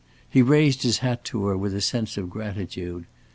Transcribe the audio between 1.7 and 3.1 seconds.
a sense of gratitude.